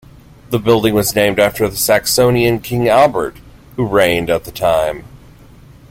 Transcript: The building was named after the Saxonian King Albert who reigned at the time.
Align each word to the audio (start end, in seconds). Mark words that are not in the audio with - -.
The 0.49 0.57
building 0.57 0.95
was 0.95 1.13
named 1.13 1.37
after 1.39 1.67
the 1.67 1.75
Saxonian 1.75 2.63
King 2.63 2.89
Albert 2.89 3.37
who 3.75 3.85
reigned 3.85 4.31
at 4.31 4.45
the 4.45 4.51
time. 4.51 5.05